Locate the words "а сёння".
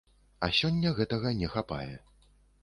0.45-0.93